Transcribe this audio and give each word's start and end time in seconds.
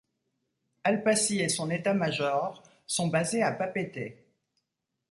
Alpaci 0.83 1.41
et 1.41 1.49
son 1.49 1.69
état-major 1.69 2.63
sont 2.87 3.05
basés 3.09 3.43
à 3.43 3.51
Papeete. 3.51 4.25